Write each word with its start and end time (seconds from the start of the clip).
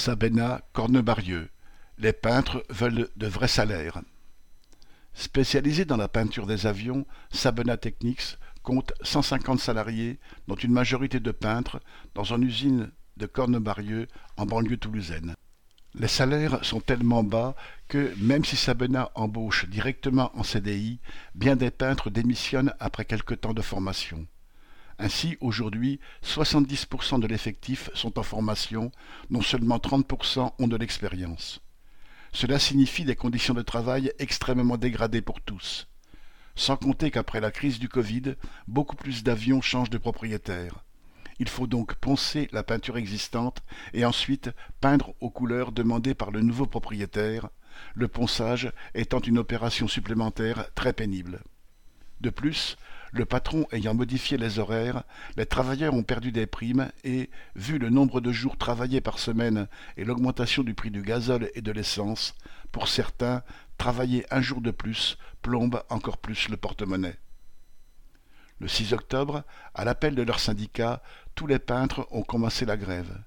Sabena 0.00 0.62
Cornebarieux. 0.72 1.50
Les 1.98 2.14
peintres 2.14 2.64
veulent 2.70 3.10
de 3.16 3.26
vrais 3.26 3.48
salaires. 3.48 4.00
Spécialisé 5.12 5.84
dans 5.84 5.98
la 5.98 6.08
peinture 6.08 6.46
des 6.46 6.66
avions, 6.66 7.04
Sabena 7.30 7.76
Technics 7.76 8.38
compte 8.62 8.94
150 9.02 9.60
salariés, 9.60 10.18
dont 10.48 10.54
une 10.54 10.72
majorité 10.72 11.20
de 11.20 11.30
peintres, 11.32 11.80
dans 12.14 12.24
une 12.24 12.44
usine 12.44 12.90
de 13.18 13.26
Cornebarieux 13.26 14.08
en 14.38 14.46
banlieue 14.46 14.78
toulousaine. 14.78 15.34
Les 15.92 16.08
salaires 16.08 16.64
sont 16.64 16.80
tellement 16.80 17.22
bas 17.22 17.54
que, 17.86 18.14
même 18.16 18.46
si 18.46 18.56
Sabena 18.56 19.10
embauche 19.14 19.68
directement 19.68 20.34
en 20.34 20.44
CDI, 20.44 20.98
bien 21.34 21.56
des 21.56 21.70
peintres 21.70 22.08
démissionnent 22.08 22.72
après 22.80 23.04
quelque 23.04 23.34
temps 23.34 23.52
de 23.52 23.60
formation. 23.60 24.26
Ainsi, 25.02 25.38
aujourd'hui, 25.40 25.98
70% 26.22 27.20
de 27.20 27.26
l'effectif 27.26 27.88
sont 27.94 28.18
en 28.18 28.22
formation, 28.22 28.92
dont 29.30 29.40
seulement 29.40 29.78
30% 29.78 30.52
ont 30.58 30.68
de 30.68 30.76
l'expérience. 30.76 31.62
Cela 32.32 32.58
signifie 32.58 33.06
des 33.06 33.16
conditions 33.16 33.54
de 33.54 33.62
travail 33.62 34.12
extrêmement 34.18 34.76
dégradées 34.76 35.22
pour 35.22 35.40
tous. 35.40 35.88
Sans 36.54 36.76
compter 36.76 37.10
qu'après 37.10 37.40
la 37.40 37.50
crise 37.50 37.78
du 37.78 37.88
Covid, 37.88 38.34
beaucoup 38.68 38.94
plus 38.94 39.22
d'avions 39.22 39.62
changent 39.62 39.88
de 39.88 39.96
propriétaire. 39.96 40.84
Il 41.38 41.48
faut 41.48 41.66
donc 41.66 41.94
poncer 41.94 42.50
la 42.52 42.62
peinture 42.62 42.98
existante 42.98 43.62
et 43.94 44.04
ensuite 44.04 44.50
peindre 44.82 45.14
aux 45.20 45.30
couleurs 45.30 45.72
demandées 45.72 46.14
par 46.14 46.30
le 46.30 46.42
nouveau 46.42 46.66
propriétaire, 46.66 47.48
le 47.94 48.06
ponçage 48.06 48.70
étant 48.94 49.20
une 49.20 49.38
opération 49.38 49.88
supplémentaire 49.88 50.66
très 50.74 50.92
pénible. 50.92 51.40
De 52.20 52.30
plus, 52.30 52.76
le 53.12 53.24
patron 53.24 53.66
ayant 53.72 53.94
modifié 53.94 54.36
les 54.36 54.58
horaires, 54.58 55.02
les 55.36 55.46
travailleurs 55.46 55.94
ont 55.94 56.02
perdu 56.02 56.32
des 56.32 56.46
primes 56.46 56.90
et, 57.02 57.30
vu 57.56 57.78
le 57.78 57.90
nombre 57.90 58.20
de 58.20 58.30
jours 58.30 58.56
travaillés 58.56 59.00
par 59.00 59.18
semaine 59.18 59.68
et 59.96 60.04
l'augmentation 60.04 60.62
du 60.62 60.74
prix 60.74 60.90
du 60.90 61.02
gazole 61.02 61.50
et 61.54 61.62
de 61.62 61.72
l'essence, 61.72 62.34
pour 62.72 62.88
certains, 62.88 63.42
travailler 63.78 64.26
un 64.30 64.42
jour 64.42 64.60
de 64.60 64.70
plus 64.70 65.16
plombe 65.42 65.82
encore 65.88 66.18
plus 66.18 66.48
le 66.48 66.56
porte-monnaie. 66.56 67.18
Le 68.60 68.68
6 68.68 68.92
octobre, 68.92 69.42
à 69.74 69.84
l'appel 69.86 70.14
de 70.14 70.22
leur 70.22 70.38
syndicat, 70.38 71.02
tous 71.34 71.46
les 71.46 71.58
peintres 71.58 72.06
ont 72.10 72.22
commencé 72.22 72.66
la 72.66 72.76
grève. 72.76 73.18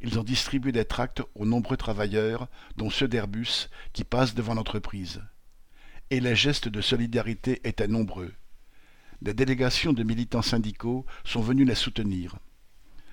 Ils 0.00 0.20
ont 0.20 0.22
distribué 0.22 0.70
des 0.70 0.84
tracts 0.84 1.22
aux 1.34 1.44
nombreux 1.44 1.76
travailleurs, 1.76 2.46
dont 2.76 2.88
ceux 2.88 3.08
d'Airbus, 3.08 3.68
qui 3.92 4.04
passent 4.04 4.34
devant 4.34 4.54
l'entreprise. 4.54 5.20
Et 6.10 6.20
les 6.20 6.36
gestes 6.36 6.68
de 6.68 6.80
solidarité 6.80 7.60
étaient 7.64 7.88
nombreux. 7.88 8.32
Des 9.20 9.34
délégations 9.34 9.92
de 9.92 10.02
militants 10.02 10.42
syndicaux 10.42 11.04
sont 11.24 11.40
venus 11.40 11.66
les 11.66 11.74
soutenir. 11.74 12.38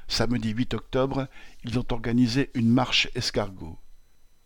Samedi 0.07 0.52
8 0.52 0.75
octobre, 0.75 1.27
ils 1.63 1.79
ont 1.79 1.85
organisé 1.91 2.52
une 2.53 2.69
marche 2.69 3.09
escargot. 3.15 3.79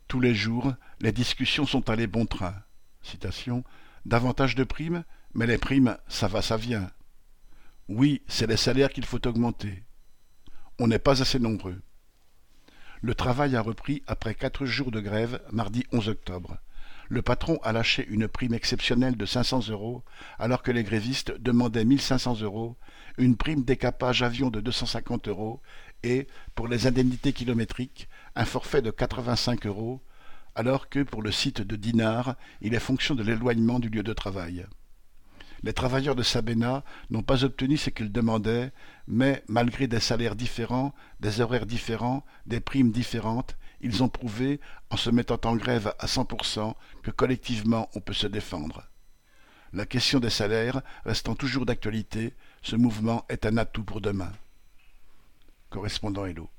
Tous 0.08 0.20
les 0.20 0.34
jours, 0.34 0.74
les 1.02 1.12
discussions 1.12 1.66
sont 1.66 1.90
allées 1.90 2.08
bon 2.08 2.26
train. 2.26 2.56
Citation 3.02 3.64
Davantage 4.06 4.56
de 4.56 4.64
primes, 4.64 5.04
mais 5.34 5.46
les 5.46 5.58
primes, 5.58 5.98
ça 6.08 6.28
va, 6.28 6.42
ça 6.42 6.58
vient. 6.58 6.90
Oui, 7.90 8.24
c'est 8.28 8.48
les 8.48 8.58
salaires 8.58 8.92
qu'il 8.92 9.06
faut 9.06 9.28
augmenter. 9.28 9.84
On 10.80 10.88
n'est 10.88 11.00
pas 11.00 11.22
assez 11.22 11.40
nombreux. 11.40 11.82
Le 13.02 13.16
travail 13.16 13.56
a 13.56 13.62
repris 13.62 14.02
après 14.08 14.36
quatre 14.36 14.66
jours 14.66 14.92
de 14.92 15.00
grève 15.00 15.42
mardi 15.52 15.86
11 15.92 16.10
octobre. 16.10 16.58
Le 17.12 17.24
patron 17.24 17.58
a 17.64 17.72
lâché 17.72 18.06
une 18.08 18.28
prime 18.28 18.54
exceptionnelle 18.54 19.18
de 19.18 19.26
500 19.26 19.70
euros, 19.70 20.04
alors 20.38 20.62
que 20.62 20.70
les 20.70 20.84
grévistes 20.84 21.36
demandaient 21.42 21.84
1500 21.84 22.42
euros, 22.42 22.78
une 23.18 23.36
prime 23.36 23.64
décapage 23.64 24.22
avion 24.22 24.52
de 24.52 24.62
250 24.62 25.28
euros 25.28 25.60
et, 26.04 26.28
pour 26.54 26.68
les 26.68 26.86
indemnités 26.86 27.34
kilométriques, 27.34 28.08
un 28.36 28.46
forfait 28.46 28.84
de 28.84 28.92
85 28.92 29.66
euros, 29.66 30.04
alors 30.54 30.88
que 30.88 31.02
pour 31.02 31.24
le 31.24 31.32
site 31.32 31.62
de 31.62 31.76
Dinard, 31.76 32.36
il 32.62 32.76
est 32.76 32.80
fonction 32.80 33.16
de 33.16 33.24
l'éloignement 33.24 33.80
du 33.80 33.90
lieu 33.90 34.04
de 34.04 34.14
travail. 34.14 34.68
Les 35.64 35.74
travailleurs 35.74 36.16
de 36.16 36.24
Sabena 36.24 36.84
n'ont 37.10 37.24
pas 37.24 37.44
obtenu 37.44 37.76
ce 37.76 37.90
qu'ils 37.90 38.12
demandaient, 38.12 38.72
mais 39.08 39.44
malgré 39.48 39.88
des 39.88 40.00
salaires 40.00 40.36
différents, 40.36 40.94
des 41.22 41.42
horaires 41.42 41.66
différents, 41.66 42.24
des 42.46 42.60
primes 42.60 42.92
différentes, 42.92 43.58
ils 43.82 44.04
ont 44.04 44.10
prouvé, 44.10 44.60
en 44.90 44.98
se 44.98 45.10
mettant 45.10 45.40
en 45.46 45.56
grève 45.56 45.94
à 46.00 46.06
100%, 46.06 46.74
que 47.04 47.12
collectivement 47.12 47.90
on 47.96 48.02
peut 48.02 48.14
se 48.14 48.28
défendre. 48.28 48.84
La 49.72 49.86
question 49.86 50.20
des 50.20 50.30
salaires 50.30 50.82
restant 51.06 51.36
toujours 51.36 51.66
d'actualité, 51.66 52.34
ce 52.62 52.76
mouvement 52.76 53.26
est 53.30 53.46
un 53.46 53.58
atout 53.58 53.84
pour 53.84 54.02
demain. 54.02 54.32
Correspondant 55.70 56.26
Hello. 56.26 56.50